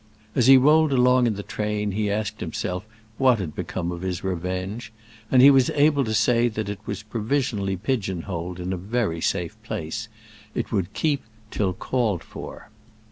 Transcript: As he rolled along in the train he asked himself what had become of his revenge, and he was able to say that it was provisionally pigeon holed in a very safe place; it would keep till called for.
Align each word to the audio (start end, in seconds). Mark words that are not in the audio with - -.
As 0.33 0.47
he 0.47 0.57
rolled 0.57 0.91
along 0.91 1.27
in 1.27 1.35
the 1.35 1.43
train 1.43 1.91
he 1.91 2.09
asked 2.09 2.39
himself 2.39 2.83
what 3.19 3.37
had 3.37 3.53
become 3.53 3.91
of 3.91 4.01
his 4.01 4.23
revenge, 4.23 4.91
and 5.29 5.43
he 5.43 5.51
was 5.51 5.69
able 5.75 6.03
to 6.05 6.13
say 6.15 6.47
that 6.47 6.69
it 6.69 6.79
was 6.87 7.03
provisionally 7.03 7.77
pigeon 7.77 8.21
holed 8.23 8.59
in 8.59 8.73
a 8.73 8.77
very 8.77 9.21
safe 9.21 9.55
place; 9.61 10.07
it 10.55 10.71
would 10.71 10.93
keep 10.93 11.21
till 11.51 11.73
called 11.73 12.23
for. 12.23 12.71